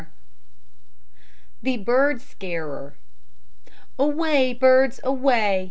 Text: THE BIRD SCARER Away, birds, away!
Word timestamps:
THE 1.61 1.77
BIRD 1.77 2.21
SCARER 2.21 2.95
Away, 3.99 4.51
birds, 4.51 4.99
away! 5.03 5.59